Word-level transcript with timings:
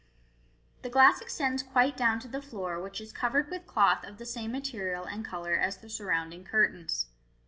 The 0.81 0.89
glass 0.89 1.21
extends 1.21 1.61
quite 1.61 1.95
down 1.95 2.19
to 2.21 2.27
the 2.27 2.41
floor, 2.41 2.81
which 2.81 2.99
is 2.99 3.13
covered 3.13 3.51
with 3.51 3.67
cloth 3.67 4.03
of 4.03 4.17
the 4.17 4.25
same 4.25 4.51
material 4.51 5.03
and 5.05 5.23
colour 5.23 5.53
as 5.53 5.77
the 5.77 5.89
surrounding 5.89 6.43
curtains. 6.43 7.05